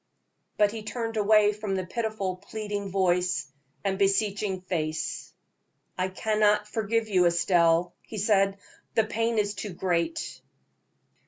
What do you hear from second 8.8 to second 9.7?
"the pain is